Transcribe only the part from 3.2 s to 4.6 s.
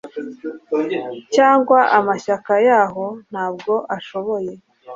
ntabwo ashoboye